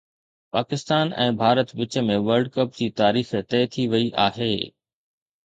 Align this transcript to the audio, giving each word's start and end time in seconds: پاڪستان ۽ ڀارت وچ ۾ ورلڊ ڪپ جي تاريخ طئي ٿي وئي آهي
پاڪستان 0.55 1.11
۽ 1.25 1.35
ڀارت 1.41 1.73
وچ 1.81 1.97
۾ 2.07 2.15
ورلڊ 2.29 2.49
ڪپ 2.57 2.73
جي 2.81 2.89
تاريخ 3.03 3.31
طئي 3.53 3.71
ٿي 3.77 3.87
وئي 3.93 4.11
آهي 4.27 4.51